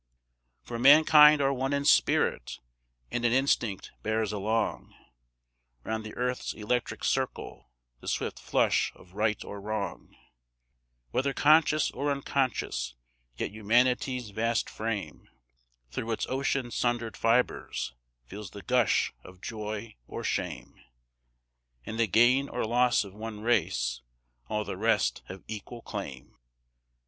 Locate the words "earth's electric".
6.15-7.03